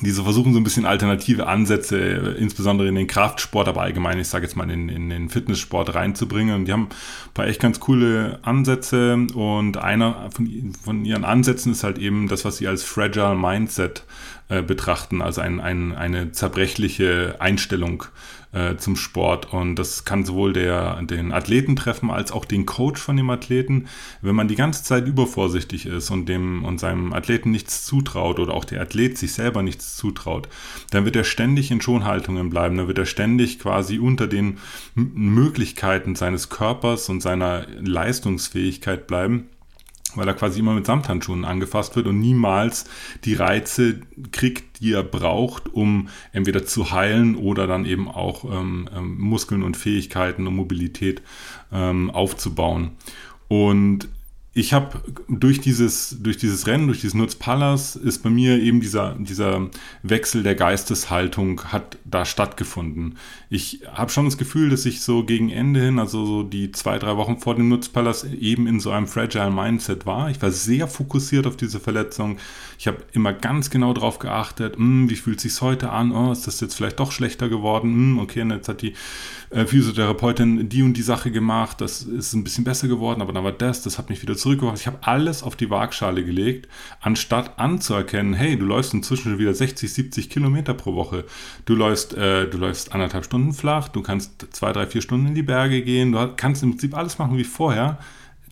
Die 0.00 0.10
so 0.10 0.24
versuchen 0.24 0.54
so 0.54 0.58
ein 0.58 0.64
bisschen 0.64 0.86
alternative 0.86 1.46
Ansätze, 1.46 1.98
insbesondere 2.38 2.88
in 2.88 2.94
den 2.94 3.06
Kraftsport, 3.06 3.68
aber 3.68 3.82
allgemein, 3.82 4.18
ich 4.18 4.26
sage 4.26 4.44
jetzt 4.44 4.56
mal, 4.56 4.68
in, 4.70 4.88
in 4.88 5.10
den 5.10 5.28
Fitnesssport 5.28 5.94
reinzubringen. 5.94 6.54
Und 6.54 6.64
die 6.64 6.72
haben 6.72 6.84
ein 6.84 7.34
paar 7.34 7.46
echt 7.46 7.60
ganz 7.60 7.78
coole 7.78 8.38
Ansätze. 8.42 9.14
Und 9.34 9.76
einer 9.76 10.30
von, 10.30 10.72
von 10.82 11.04
ihren 11.04 11.24
Ansätzen 11.24 11.72
ist 11.72 11.84
halt 11.84 11.98
eben 11.98 12.26
das, 12.26 12.44
was 12.44 12.56
sie 12.56 12.66
als 12.66 12.82
Fragile 12.82 13.36
Mindset 13.36 14.00
äh, 14.00 14.31
betrachten, 14.60 15.22
also 15.22 15.40
ein, 15.40 15.60
ein, 15.60 15.94
eine 15.94 16.32
zerbrechliche 16.32 17.36
Einstellung 17.38 18.04
äh, 18.52 18.76
zum 18.76 18.96
Sport. 18.96 19.52
Und 19.52 19.76
das 19.76 20.04
kann 20.04 20.24
sowohl 20.24 20.52
der, 20.52 21.00
den 21.02 21.32
Athleten 21.32 21.74
treffen 21.74 22.10
als 22.10 22.32
auch 22.32 22.44
den 22.44 22.66
Coach 22.66 23.00
von 23.00 23.16
dem 23.16 23.30
Athleten. 23.30 23.86
Wenn 24.20 24.34
man 24.34 24.48
die 24.48 24.56
ganze 24.56 24.84
Zeit 24.84 25.06
übervorsichtig 25.06 25.86
ist 25.86 26.10
und 26.10 26.26
dem 26.26 26.64
und 26.64 26.78
seinem 26.78 27.12
Athleten 27.12 27.50
nichts 27.50 27.86
zutraut 27.86 28.38
oder 28.38 28.52
auch 28.54 28.64
der 28.64 28.82
Athlet 28.82 29.16
sich 29.16 29.32
selber 29.32 29.62
nichts 29.62 29.96
zutraut, 29.96 30.48
dann 30.90 31.04
wird 31.04 31.16
er 31.16 31.24
ständig 31.24 31.70
in 31.70 31.80
Schonhaltungen 31.80 32.50
bleiben. 32.50 32.76
Dann 32.76 32.88
wird 32.88 32.98
er 32.98 33.06
ständig 33.06 33.58
quasi 33.58 33.98
unter 33.98 34.26
den 34.26 34.58
Möglichkeiten 34.94 36.14
seines 36.14 36.50
Körpers 36.50 37.08
und 37.08 37.22
seiner 37.22 37.66
Leistungsfähigkeit 37.80 39.06
bleiben 39.06 39.48
weil 40.14 40.28
er 40.28 40.34
quasi 40.34 40.60
immer 40.60 40.74
mit 40.74 40.86
Samthandschuhen 40.86 41.44
angefasst 41.44 41.96
wird 41.96 42.06
und 42.06 42.20
niemals 42.20 42.86
die 43.24 43.34
Reize 43.34 44.00
kriegt, 44.30 44.80
die 44.80 44.92
er 44.92 45.02
braucht, 45.02 45.72
um 45.72 46.08
entweder 46.32 46.64
zu 46.64 46.92
heilen 46.92 47.36
oder 47.36 47.66
dann 47.66 47.86
eben 47.86 48.08
auch 48.08 48.44
ähm, 48.44 48.88
ähm, 48.96 49.18
Muskeln 49.18 49.62
und 49.62 49.76
Fähigkeiten 49.76 50.46
und 50.46 50.56
Mobilität 50.56 51.22
ähm, 51.72 52.10
aufzubauen. 52.10 52.92
Und 53.48 54.08
ich 54.54 54.74
habe 54.74 55.00
durch 55.28 55.60
dieses, 55.60 56.18
durch 56.20 56.36
dieses 56.36 56.66
Rennen, 56.66 56.86
durch 56.86 57.00
dieses 57.00 57.14
Nutzpalast 57.14 57.96
ist 57.96 58.22
bei 58.22 58.28
mir 58.28 58.60
eben 58.60 58.82
dieser, 58.82 59.14
dieser 59.18 59.70
Wechsel 60.02 60.42
der 60.42 60.54
Geisteshaltung 60.54 61.64
hat 61.64 61.96
da 62.04 62.26
stattgefunden. 62.26 63.16
Ich 63.48 63.80
habe 63.90 64.10
schon 64.10 64.26
das 64.26 64.36
Gefühl, 64.36 64.68
dass 64.68 64.84
ich 64.84 65.00
so 65.00 65.24
gegen 65.24 65.48
Ende 65.48 65.80
hin, 65.80 65.98
also 65.98 66.26
so 66.26 66.42
die 66.42 66.70
zwei, 66.70 66.98
drei 66.98 67.16
Wochen 67.16 67.38
vor 67.38 67.54
dem 67.54 67.70
Nutzpalast 67.70 68.26
eben 68.34 68.66
in 68.66 68.78
so 68.78 68.90
einem 68.90 69.06
fragile 69.06 69.50
Mindset 69.50 70.04
war. 70.04 70.28
Ich 70.28 70.42
war 70.42 70.50
sehr 70.50 70.86
fokussiert 70.86 71.46
auf 71.46 71.56
diese 71.56 71.80
Verletzung. 71.80 72.36
Ich 72.78 72.86
habe 72.86 72.98
immer 73.12 73.32
ganz 73.32 73.70
genau 73.70 73.94
darauf 73.94 74.18
geachtet, 74.18 74.76
hm, 74.76 75.08
wie 75.08 75.16
fühlt 75.16 75.38
es 75.38 75.44
sich 75.44 75.62
heute 75.62 75.88
an? 75.88 76.12
Oh, 76.12 76.30
ist 76.30 76.46
das 76.46 76.60
jetzt 76.60 76.74
vielleicht 76.74 77.00
doch 77.00 77.12
schlechter 77.12 77.48
geworden? 77.48 77.94
Hm, 77.94 78.18
okay, 78.18 78.46
jetzt 78.46 78.68
hat 78.68 78.82
die 78.82 78.92
äh, 79.48 79.64
Physiotherapeutin 79.64 80.68
die 80.68 80.82
und 80.82 80.94
die 80.94 81.02
Sache 81.02 81.30
gemacht. 81.30 81.80
Das 81.80 82.02
ist 82.02 82.34
ein 82.34 82.44
bisschen 82.44 82.64
besser 82.64 82.88
geworden, 82.88 83.22
aber 83.22 83.32
dann 83.32 83.44
war 83.44 83.52
das, 83.52 83.82
das 83.82 83.98
hat 83.98 84.10
mich 84.10 84.20
wieder 84.20 84.36
zurückgebracht. 84.42 84.78
Ich 84.78 84.86
habe 84.86 84.98
alles 85.02 85.42
auf 85.42 85.56
die 85.56 85.70
Waagschale 85.70 86.24
gelegt, 86.24 86.68
anstatt 87.00 87.58
anzuerkennen, 87.58 88.34
hey, 88.34 88.58
du 88.58 88.66
läufst 88.66 88.92
inzwischen 88.92 89.38
wieder 89.38 89.54
60, 89.54 89.92
70 89.92 90.30
Kilometer 90.30 90.74
pro 90.74 90.94
Woche. 90.94 91.24
Du 91.64 91.74
läufst, 91.74 92.14
äh, 92.14 92.48
du 92.48 92.58
läufst 92.58 92.92
anderthalb 92.92 93.24
Stunden 93.24 93.52
flach, 93.52 93.88
du 93.88 94.02
kannst 94.02 94.46
zwei, 94.50 94.72
drei, 94.72 94.86
vier 94.86 95.00
Stunden 95.00 95.28
in 95.28 95.34
die 95.34 95.42
Berge 95.42 95.82
gehen, 95.82 96.12
du 96.12 96.32
kannst 96.36 96.62
im 96.62 96.70
Prinzip 96.70 96.96
alles 96.96 97.18
machen 97.18 97.38
wie 97.38 97.44
vorher. 97.44 97.98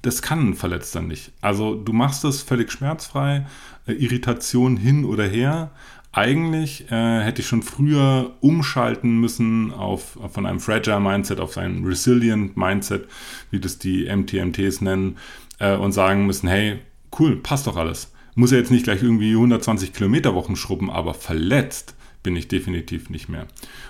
Das 0.02 0.22
kann 0.22 0.50
ein 0.50 0.54
Verletzter 0.54 1.02
nicht. 1.02 1.30
Also 1.42 1.74
du 1.74 1.92
machst 1.92 2.24
das 2.24 2.40
völlig 2.40 2.72
schmerzfrei, 2.72 3.46
äh, 3.86 3.92
Irritation 3.92 4.78
hin 4.78 5.04
oder 5.04 5.24
her, 5.24 5.70
eigentlich 6.12 6.90
äh, 6.90 7.20
hätte 7.20 7.40
ich 7.40 7.46
schon 7.46 7.62
früher 7.62 8.32
umschalten 8.40 9.20
müssen 9.20 9.72
auf, 9.72 10.18
von 10.32 10.44
einem 10.44 10.58
Fragile 10.58 10.98
Mindset 10.98 11.38
auf 11.38 11.56
ein 11.56 11.84
Resilient 11.84 12.56
Mindset, 12.56 13.06
wie 13.52 13.60
das 13.60 13.78
die 13.78 14.04
MTMTs 14.04 14.80
nennen, 14.80 15.18
äh, 15.60 15.76
und 15.76 15.92
sagen 15.92 16.26
müssen, 16.26 16.48
hey, 16.48 16.80
cool, 17.18 17.36
passt 17.36 17.68
doch 17.68 17.76
alles. 17.76 18.12
Muss 18.34 18.50
ja 18.50 18.58
jetzt 18.58 18.70
nicht 18.70 18.84
gleich 18.84 19.02
irgendwie 19.02 19.32
120 19.32 19.92
Kilometer 19.92 20.34
Wochen 20.34 20.56
schrubben, 20.56 20.90
aber 20.90 21.14
verletzt 21.14 21.94
bin 22.22 22.36
ich 22.36 22.48
definitiv 22.48 23.08
nicht 23.08 23.28
mehr. 23.28 23.46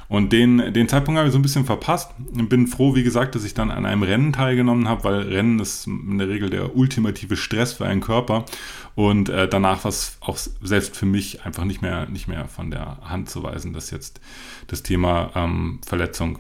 Und 0.09 0.33
den, 0.33 0.73
den 0.73 0.89
Zeitpunkt 0.89 1.19
habe 1.19 1.29
ich 1.29 1.33
so 1.33 1.39
ein 1.39 1.43
bisschen 1.43 1.65
verpasst. 1.65 2.13
Bin 2.19 2.67
froh, 2.69 2.95
wie 2.95 3.03
gesagt, 3.03 3.35
dass 3.35 3.45
ich 3.45 3.55
dann 3.55 3.71
an 3.71 3.87
einem 3.87 4.03
Rennen 4.03 4.33
teilgenommen 4.33 4.89
habe, 4.89 5.05
weil 5.05 5.21
Rennen 5.23 5.59
ist 5.59 5.87
in 5.87 6.19
der 6.19 6.29
Regel 6.29 6.49
der 6.49 6.77
ultimative 6.77 7.37
Stress 7.37 7.73
für 7.73 7.87
einen 7.87 8.01
Körper. 8.01 8.45
Und 8.95 9.29
äh, 9.29 9.49
danach 9.49 9.85
war 9.85 9.89
es 9.89 10.17
auch 10.21 10.37
selbst 10.37 10.97
für 10.97 11.07
mich 11.07 11.45
einfach 11.45 11.65
nicht 11.65 11.83
mehr, 11.83 12.09
nicht 12.09 12.29
mehr 12.29 12.47
von 12.47 12.71
der 12.71 12.99
Hand 13.03 13.31
zu 13.31 13.43
weisen, 13.43 13.73
dass 13.73 13.91
jetzt 13.91 14.21
das 14.69 14.83
Thema 14.83 15.31
ähm, 15.35 15.81
Verletzung 15.85 16.39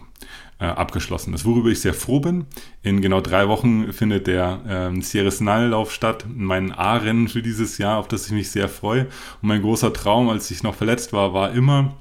abgeschlossen 0.67 1.35
ist. 1.35 1.45
Worüber 1.45 1.71
ich 1.71 1.81
sehr 1.81 1.95
froh 1.95 2.21
bin. 2.21 2.47
In 2.83 3.01
genau 3.01 3.21
drei 3.21 3.49
Wochen 3.49 3.93
findet 3.93 4.27
der 4.27 4.61
ähm, 4.69 5.03
Sierra 5.03 5.31
Snall-Lauf 5.31 5.93
statt, 5.93 6.27
mein 6.29 6.73
A-Rennen 6.73 7.29
für 7.29 7.43
dieses 7.43 7.79
Jahr, 7.79 7.99
auf 7.99 8.09
das 8.09 8.27
ich 8.27 8.33
mich 8.33 8.51
sehr 8.51 8.69
freue. 8.69 9.05
Und 9.43 9.49
mein 9.49 9.63
großer 9.63 9.93
Traum, 9.93 10.29
als 10.29 10.51
ich 10.51 10.63
noch 10.63 10.75
verletzt 10.75 11.13
war, 11.13 11.33
war 11.33 11.53
immer, 11.53 11.95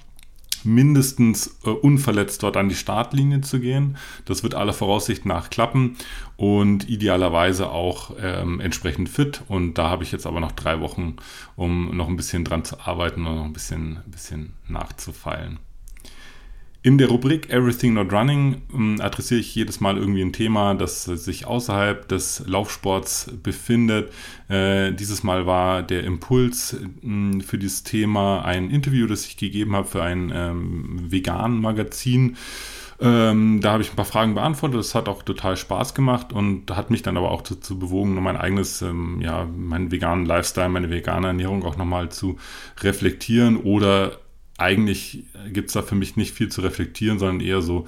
mindestens 0.64 1.60
äh, 1.64 1.70
unverletzt 1.70 2.44
dort 2.44 2.58
an 2.58 2.70
die 2.70 2.76
Startlinie 2.76 3.42
zu 3.42 3.60
gehen. 3.60 3.98
Das 4.26 4.44
wird 4.44 4.56
aller 4.56 4.74
Voraussicht 4.74 5.26
nach 5.26 5.50
klappen 5.50 5.96
und 6.38 6.90
idealerweise 6.90 7.70
auch 7.70 8.12
ähm, 8.22 8.60
entsprechend 8.60 9.10
fit. 9.10 9.42
Und 9.48 9.76
da 9.78 9.90
habe 9.90 10.04
ich 10.04 10.12
jetzt 10.12 10.28
aber 10.28 10.40
noch 10.40 10.52
drei 10.52 10.80
Wochen, 10.82 11.16
um 11.56 11.96
noch 11.96 12.08
ein 12.08 12.18
bisschen 12.18 12.44
dran 12.44 12.64
zu 12.66 12.80
arbeiten 12.80 13.26
und 13.26 13.36
noch 13.36 13.46
ein 13.46 13.54
bisschen, 13.54 13.98
ein 14.06 14.12
bisschen 14.12 14.54
nachzufeilen. 14.68 15.60
In 16.82 16.98
der 16.98 17.10
Rubrik 17.10 17.50
Everything 17.50 17.94
Not 17.96 18.14
Running 18.14 18.62
ähm, 18.74 19.02
adressiere 19.02 19.42
ich 19.42 19.54
jedes 19.54 19.82
Mal 19.82 19.98
irgendwie 19.98 20.22
ein 20.22 20.32
Thema, 20.32 20.76
das 20.76 21.04
sich 21.04 21.46
außerhalb 21.46 22.08
des 22.08 22.44
Laufsports 22.48 23.32
befindet. 23.44 24.14
Äh, 24.48 24.94
dieses 24.94 25.22
Mal 25.22 25.46
war 25.46 25.84
der 25.84 26.06
Impuls 26.06 26.74
äh, 26.74 27.42
für 27.42 27.58
dieses 27.58 27.84
Thema 27.84 28.46
ein 28.46 28.70
Interview, 28.70 29.08
das 29.08 29.26
ich 29.26 29.36
gegeben 29.36 29.76
habe 29.76 29.88
für 29.88 30.04
ein 30.04 30.32
ähm, 30.34 31.12
vegan 31.12 31.60
Magazin. 31.60 32.38
Ähm, 33.02 33.60
da 33.60 33.74
habe 33.74 33.84
ich 33.84 33.90
ein 33.90 33.98
paar 33.98 34.06
Fragen 34.06 34.36
beantwortet. 34.36 34.80
Das 34.80 34.96
hat 34.96 35.10
auch 35.10 35.24
total 35.24 35.58
Spaß 35.58 35.94
gemacht 35.94 36.32
und 36.32 36.72
hat 36.72 36.92
mich 36.92 37.02
dann 37.02 37.18
aber 37.18 37.32
auch 37.32 37.42
dazu 37.42 37.78
bewogen, 37.78 38.16
mein 38.24 38.38
eigenes, 38.38 38.82
ähm, 38.82 39.20
ja, 39.20 39.46
meinen 39.46 39.92
veganen 39.92 40.26
Lifestyle, 40.26 40.70
meine 40.70 40.90
vegane 40.90 41.28
Ernährung 41.28 41.66
auch 41.66 41.76
nochmal 41.76 42.08
zu 42.08 42.38
reflektieren 42.82 43.58
oder 43.58 44.18
eigentlich 44.60 45.24
gibt 45.52 45.70
es 45.70 45.74
da 45.74 45.82
für 45.82 45.96
mich 45.96 46.16
nicht 46.16 46.34
viel 46.34 46.50
zu 46.50 46.62
reflektieren, 46.62 47.20
sondern 47.20 47.40
eher 47.40 47.62
so 47.62 47.88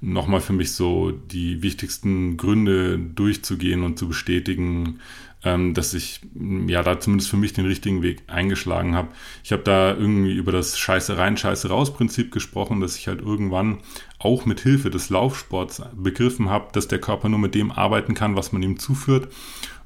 nochmal 0.00 0.40
für 0.40 0.52
mich 0.52 0.72
so 0.72 1.10
die 1.10 1.62
wichtigsten 1.62 2.36
Gründe 2.36 2.98
durchzugehen 2.98 3.82
und 3.84 3.98
zu 3.98 4.08
bestätigen, 4.08 4.98
ähm, 5.44 5.74
dass 5.74 5.94
ich 5.94 6.20
ja 6.66 6.82
da 6.82 7.00
zumindest 7.00 7.30
für 7.30 7.36
mich 7.36 7.52
den 7.52 7.66
richtigen 7.66 8.02
Weg 8.02 8.22
eingeschlagen 8.26 8.94
habe. 8.94 9.08
Ich 9.44 9.52
habe 9.52 9.62
da 9.62 9.90
irgendwie 9.90 10.34
über 10.34 10.52
das 10.52 10.78
Scheiße 10.78 11.18
rein, 11.18 11.36
Scheiße 11.36 11.68
raus 11.68 11.94
Prinzip 11.94 12.32
gesprochen, 12.32 12.80
dass 12.80 12.96
ich 12.96 13.08
halt 13.08 13.20
irgendwann 13.20 13.78
auch 14.18 14.44
mit 14.44 14.60
Hilfe 14.60 14.90
des 14.90 15.10
Laufsports 15.10 15.82
begriffen 15.94 16.50
habe, 16.50 16.68
dass 16.72 16.88
der 16.88 17.00
Körper 17.00 17.28
nur 17.28 17.38
mit 17.38 17.54
dem 17.54 17.70
arbeiten 17.70 18.14
kann, 18.14 18.36
was 18.36 18.52
man 18.52 18.62
ihm 18.62 18.78
zuführt. 18.78 19.28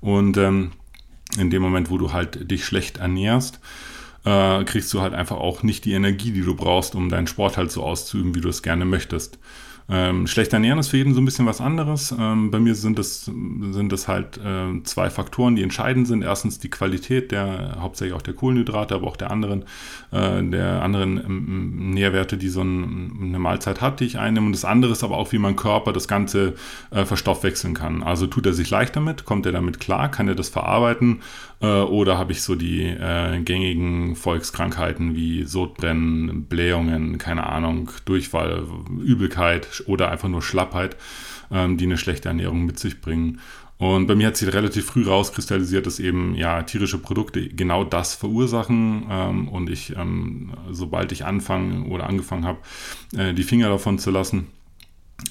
Und 0.00 0.36
ähm, 0.36 0.72
in 1.38 1.50
dem 1.50 1.62
Moment, 1.62 1.90
wo 1.90 1.98
du 1.98 2.12
halt 2.12 2.50
dich 2.50 2.64
schlecht 2.64 2.98
ernährst, 2.98 3.60
äh, 4.26 4.64
kriegst 4.64 4.92
du 4.92 5.00
halt 5.00 5.14
einfach 5.14 5.36
auch 5.36 5.62
nicht 5.62 5.84
die 5.84 5.92
Energie, 5.92 6.32
die 6.32 6.42
du 6.42 6.54
brauchst, 6.54 6.94
um 6.94 7.08
deinen 7.08 7.28
Sport 7.28 7.56
halt 7.56 7.70
so 7.70 7.82
auszuüben, 7.82 8.34
wie 8.34 8.40
du 8.40 8.48
es 8.48 8.62
gerne 8.62 8.84
möchtest. 8.84 9.38
Ähm, 9.88 10.26
schlecht 10.26 10.52
ernähren 10.52 10.80
ist 10.80 10.88
für 10.88 10.96
jeden 10.96 11.14
so 11.14 11.20
ein 11.20 11.24
bisschen 11.24 11.46
was 11.46 11.60
anderes. 11.60 12.12
Ähm, 12.18 12.50
bei 12.50 12.58
mir 12.58 12.74
sind 12.74 12.98
es, 12.98 13.26
sind 13.26 13.92
es 13.92 14.08
halt 14.08 14.36
äh, 14.38 14.82
zwei 14.82 15.10
Faktoren, 15.10 15.54
die 15.54 15.62
entscheidend 15.62 16.08
sind. 16.08 16.22
Erstens 16.22 16.58
die 16.58 16.70
Qualität 16.70 17.30
der, 17.30 17.76
hauptsächlich 17.78 18.16
auch 18.16 18.22
der 18.22 18.34
Kohlenhydrate, 18.34 18.96
aber 18.96 19.06
auch 19.06 19.16
der 19.16 19.30
anderen, 19.30 19.62
äh, 20.10 20.42
der 20.42 20.82
anderen 20.82 21.18
ähm, 21.18 21.90
Nährwerte, 21.90 22.36
die 22.36 22.48
so 22.48 22.62
ein, 22.62 23.16
eine 23.22 23.38
Mahlzeit 23.38 23.80
hat, 23.80 24.00
die 24.00 24.06
ich 24.06 24.18
einnehme. 24.18 24.46
Und 24.46 24.54
das 24.54 24.64
andere 24.64 24.90
ist 24.90 25.04
aber 25.04 25.18
auch, 25.18 25.30
wie 25.30 25.38
mein 25.38 25.54
Körper 25.54 25.92
das 25.92 26.08
Ganze 26.08 26.54
äh, 26.90 27.04
verstoffwechseln 27.04 27.74
kann. 27.74 28.02
Also 28.02 28.26
tut 28.26 28.46
er 28.46 28.54
sich 28.54 28.68
leicht 28.70 28.96
damit, 28.96 29.24
kommt 29.24 29.46
er 29.46 29.52
damit 29.52 29.78
klar, 29.78 30.10
kann 30.10 30.26
er 30.26 30.34
das 30.34 30.48
verarbeiten 30.48 31.20
äh, 31.60 31.66
oder 31.66 32.18
habe 32.18 32.32
ich 32.32 32.42
so 32.42 32.54
die 32.54 32.82
äh, 32.84 33.40
gängigen 33.40 34.16
Volkskrankheiten 34.16 35.14
wie 35.14 35.44
Sodbrennen, 35.44 36.44
Blähungen, 36.44 37.18
keine 37.18 37.46
Ahnung, 37.46 37.90
Durchfall, 38.04 38.64
Übelkeit, 39.02 39.82
oder 39.86 40.10
einfach 40.10 40.28
nur 40.28 40.42
Schlappheit, 40.42 40.96
ähm, 41.50 41.76
die 41.76 41.86
eine 41.86 41.98
schlechte 41.98 42.28
Ernährung 42.28 42.66
mit 42.66 42.78
sich 42.78 43.00
bringen. 43.00 43.40
Und 43.78 44.06
bei 44.06 44.14
mir 44.14 44.28
hat 44.28 44.38
sich 44.38 44.52
relativ 44.52 44.86
früh 44.86 45.06
rauskristallisiert, 45.06 45.86
dass 45.86 46.00
eben 46.00 46.34
ja 46.34 46.62
tierische 46.62 46.98
Produkte 46.98 47.46
genau 47.48 47.84
das 47.84 48.14
verursachen. 48.14 49.06
Ähm, 49.10 49.48
und 49.48 49.68
ich, 49.68 49.94
ähm, 49.96 50.52
sobald 50.70 51.12
ich 51.12 51.26
anfange 51.26 51.84
oder 51.86 52.06
angefangen 52.06 52.46
habe, 52.46 52.58
äh, 53.16 53.34
die 53.34 53.42
Finger 53.42 53.68
davon 53.68 53.98
zu 53.98 54.10
lassen, 54.10 54.46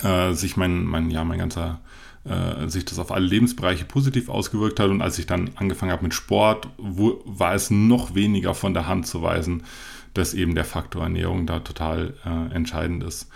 äh, 0.03 0.33
sich 0.33 0.57
mein, 0.57 0.85
mein, 0.85 1.09
ja, 1.09 1.23
mein 1.23 1.39
ganzer 1.39 1.81
äh, 2.25 2.67
sich 2.67 2.85
das 2.85 2.99
auf 2.99 3.11
alle 3.11 3.25
Lebensbereiche 3.25 3.85
positiv 3.85 4.29
ausgewirkt 4.29 4.79
hat. 4.79 4.89
Und 4.89 5.01
als 5.01 5.19
ich 5.19 5.25
dann 5.25 5.51
angefangen 5.55 5.91
habe 5.91 6.03
mit 6.03 6.13
Sport, 6.13 6.67
wo, 6.77 7.21
war 7.25 7.53
es 7.53 7.71
noch 7.71 8.15
weniger 8.15 8.53
von 8.53 8.73
der 8.73 8.87
Hand 8.87 9.07
zu 9.07 9.21
weisen, 9.21 9.63
dass 10.13 10.33
eben 10.33 10.55
der 10.55 10.65
Faktor 10.65 11.03
Ernährung 11.03 11.45
da 11.45 11.59
total 11.59 12.13
äh, 12.25 12.55
entscheidend 12.55 13.03
ist. 13.03 13.29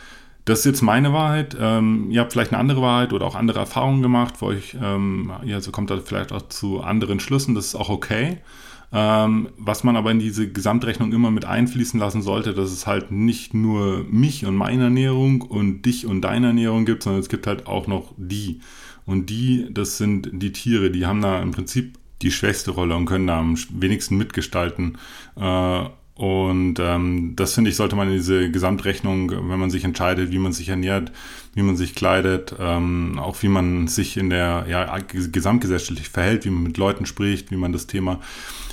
Das 0.46 0.60
ist 0.60 0.66
jetzt 0.66 0.82
meine 0.82 1.14
Wahrheit. 1.14 1.56
Ähm, 1.60 2.10
ihr 2.10 2.22
habt 2.22 2.34
vielleicht 2.34 2.52
eine 2.52 2.60
andere 2.60 2.82
Wahrheit 2.82 3.14
oder 3.14 3.28
auch 3.28 3.36
andere 3.36 3.60
Erfahrungen 3.60 4.02
gemacht, 4.02 4.36
wo 4.40 4.48
euch, 4.48 4.76
ähm, 4.82 5.32
ja, 5.44 5.62
so 5.62 5.72
kommt 5.72 5.92
da 5.92 5.98
vielleicht 5.98 6.32
auch 6.32 6.48
zu 6.50 6.82
anderen 6.82 7.20
Schlüssen. 7.20 7.54
Das 7.54 7.68
ist 7.68 7.76
auch 7.76 7.90
okay. 7.90 8.40
Ähm, 8.92 9.50
was 9.58 9.84
man 9.84 9.96
aber 9.96 10.12
in 10.12 10.20
diese 10.20 10.52
Gesamtrechnung 10.52 11.14
immer 11.14 11.30
mit 11.30 11.46
einfließen 11.46 12.00
lassen 12.00 12.22
sollte, 12.22 12.54
dass 12.54 12.72
es 12.72 12.88
halt 12.88 13.12
nicht 13.12 13.54
nur 13.54 14.04
mich 14.10 14.46
und 14.46 14.56
meine 14.56 14.86
Ernährung 14.86 15.42
und 15.42 15.84
dich 15.84 16.08
und 16.08 16.22
deine 16.22 16.48
Ernährung 16.48 16.86
gibt, 16.86 17.04
sondern 17.04 17.22
es 17.22 17.30
gibt 17.30 17.46
halt 17.46 17.68
auch 17.68 17.88
noch 17.88 18.14
die. 18.18 18.62
Und 19.06 19.30
die, 19.30 19.68
das 19.72 19.98
sind 19.98 20.30
die 20.34 20.52
Tiere, 20.52 20.92
die 20.92 21.06
haben 21.06 21.22
da 21.22 21.42
im 21.42 21.52
Prinzip 21.52 21.98
die 22.22 22.32
schwächste 22.32 22.72
Rolle 22.72 22.96
und 22.96 23.06
können 23.06 23.28
da 23.28 23.40
am 23.40 23.56
wenigsten 23.74 24.18
mitgestalten. 24.18 24.98
Äh, 25.36 25.86
und 26.20 26.80
ähm, 26.80 27.34
das 27.38 27.54
finde 27.54 27.70
ich, 27.70 27.78
sollte 27.78 27.96
man 27.96 28.10
in 28.10 28.16
diese 28.16 28.52
Gesamtrechnung, 28.52 29.32
wenn 29.32 29.58
man 29.58 29.70
sich 29.70 29.86
entscheidet, 29.86 30.32
wie 30.32 30.38
man 30.38 30.52
sich 30.52 30.68
ernährt, 30.68 31.14
wie 31.56 31.62
man 31.62 31.78
sich 31.78 31.96
kleidet, 31.96 32.54
ähm, 32.60 33.18
auch 33.18 33.42
wie 33.42 33.48
man 33.48 33.88
sich 33.88 34.18
in 34.18 34.30
der 34.30 34.66
ja, 34.68 34.98
gesamtgesellschaftlich 35.08 36.10
verhält, 36.10 36.44
wie 36.44 36.50
man 36.50 36.64
mit 36.64 36.76
Leuten 36.76 37.06
spricht, 37.06 37.52
wie 37.52 37.56
man 37.56 37.72
das 37.72 37.88
Thema 37.88 38.20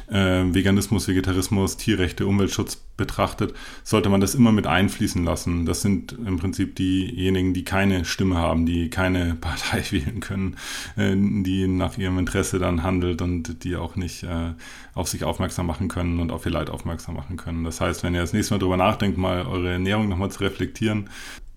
äh, 0.09 0.43
Veganismus, 0.53 1.07
Vegetarismus, 1.07 1.77
Tierrechte, 1.77 2.27
Umweltschutz 2.27 2.83
betrachtet, 2.97 3.55
sollte 3.85 4.09
man 4.09 4.21
das 4.21 4.35
immer 4.35 4.53
mit 4.53 4.67
einfließen 4.67 5.25
lassen. 5.25 5.67
Das 5.67 5.83
sind 5.83 6.13
im 6.13 6.39
Prinzip 6.39 6.77
diejenigen, 6.77 7.55
die 7.55 7.65
keine 7.65 8.05
Stimme 8.05 8.37
haben, 8.37 8.67
die 8.67 8.91
keine 8.91 9.35
Partei 9.41 9.85
wählen 9.91 10.21
können, 10.21 10.57
äh, 10.97 11.15
die 11.15 11.67
nach 11.69 11.99
ihrem 11.99 12.19
Interesse 12.19 12.59
dann 12.59 12.83
handelt 12.83 13.23
und 13.23 13.65
die 13.65 13.77
auch 13.77 13.97
nicht 13.97 14.23
äh, 14.23 14.55
auf 14.95 15.09
sich 15.09 15.25
aufmerksam 15.25 15.67
machen 15.67 15.89
können 15.89 16.21
und 16.21 16.33
auf 16.33 16.47
ihr 16.47 16.53
Leid 16.53 16.71
aufmerksam 16.71 17.17
machen 17.17 17.37
können. 17.37 17.65
Das 17.65 17.81
heißt, 17.81 18.03
wenn 18.03 18.15
ihr 18.15 18.21
das 18.21 18.33
nächste 18.33 18.55
Mal 18.55 18.59
darüber 18.59 18.77
nachdenkt, 18.77 19.19
mal 19.19 19.47
eure 19.47 19.73
Ernährung 19.73 20.09
nochmal 20.09 20.31
zu 20.31 20.41
reflektieren, 20.41 21.11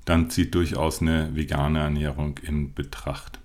dann 0.06 0.30
zieht 0.30 0.56
durchaus 0.56 1.02
eine 1.02 1.36
vegane 1.36 1.80
Ernährung 1.80 2.40
in 2.42 2.74
Betracht. 2.74 3.40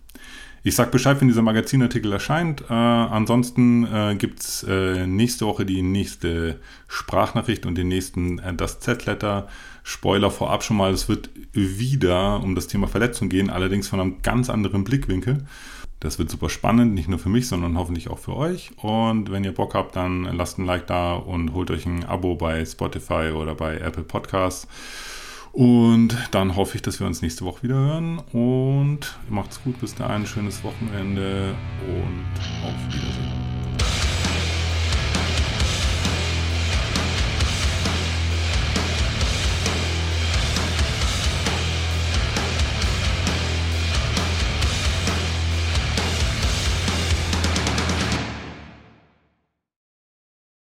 Ich 0.66 0.76
sag 0.76 0.90
Bescheid, 0.90 1.20
wenn 1.20 1.28
dieser 1.28 1.42
Magazinartikel 1.42 2.10
erscheint. 2.10 2.62
Äh, 2.62 2.72
ansonsten 2.72 3.84
äh, 3.84 4.16
gibt 4.16 4.40
es 4.40 4.62
äh, 4.66 5.06
nächste 5.06 5.44
Woche 5.44 5.66
die 5.66 5.82
nächste 5.82 6.58
Sprachnachricht 6.88 7.66
und 7.66 7.76
den 7.76 7.88
nächsten 7.88 8.38
äh, 8.38 8.54
das 8.54 8.80
Z-Letter. 8.80 9.46
Spoiler 9.82 10.30
vorab 10.30 10.64
schon 10.64 10.78
mal, 10.78 10.90
es 10.94 11.06
wird 11.06 11.28
wieder 11.52 12.42
um 12.42 12.54
das 12.54 12.66
Thema 12.66 12.88
Verletzung 12.88 13.28
gehen, 13.28 13.50
allerdings 13.50 13.88
von 13.88 14.00
einem 14.00 14.22
ganz 14.22 14.48
anderen 14.48 14.84
Blickwinkel. 14.84 15.44
Das 16.00 16.18
wird 16.18 16.30
super 16.30 16.48
spannend, 16.48 16.94
nicht 16.94 17.10
nur 17.10 17.18
für 17.18 17.28
mich, 17.28 17.46
sondern 17.46 17.76
hoffentlich 17.76 18.08
auch 18.08 18.18
für 18.18 18.34
euch. 18.34 18.70
Und 18.78 19.30
wenn 19.30 19.44
ihr 19.44 19.52
Bock 19.52 19.74
habt, 19.74 19.96
dann 19.96 20.22
lasst 20.22 20.58
ein 20.58 20.64
Like 20.64 20.86
da 20.86 21.12
und 21.12 21.52
holt 21.52 21.70
euch 21.70 21.84
ein 21.84 22.04
Abo 22.04 22.36
bei 22.36 22.64
Spotify 22.64 23.32
oder 23.34 23.54
bei 23.54 23.76
Apple 23.76 24.04
Podcasts. 24.04 24.66
Und 25.54 26.16
dann 26.32 26.56
hoffe 26.56 26.74
ich, 26.74 26.82
dass 26.82 26.98
wir 26.98 27.06
uns 27.06 27.22
nächste 27.22 27.44
Woche 27.44 27.62
wieder 27.62 27.76
hören. 27.76 28.18
Und 28.32 29.16
macht's 29.28 29.62
gut, 29.62 29.80
bis 29.80 29.94
dahin, 29.94 30.26
schönes 30.26 30.64
Wochenende 30.64 31.54
und 31.86 32.66
auf 32.66 32.94
Wiedersehen. 32.94 33.43